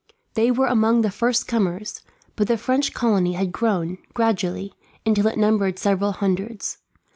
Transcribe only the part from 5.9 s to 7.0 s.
hundreds.